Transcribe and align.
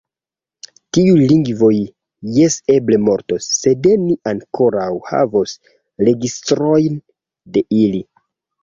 Tiuj 0.97 1.27
lingvoj, 1.31 1.73
jes, 2.39 2.57
eble 2.77 2.99
mortos, 3.11 3.51
sed 3.59 3.91
ni 4.09 4.19
ankoraŭ 4.35 4.91
havos 5.13 5.57
registrojn 6.11 6.99
de 7.59 7.67
ili. 7.87 8.07